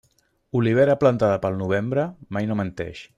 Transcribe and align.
Olivera 0.59 0.95
plantada 1.03 1.37
pel 1.45 1.61
novembre, 1.61 2.07
mai 2.39 2.51
no 2.53 2.59
menteix. 2.63 3.05